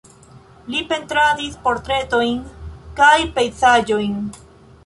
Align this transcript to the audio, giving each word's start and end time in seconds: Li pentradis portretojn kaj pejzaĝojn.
Li 0.75 0.79
pentradis 0.93 1.59
portretojn 1.67 2.41
kaj 3.01 3.15
pejzaĝojn. 3.37 4.21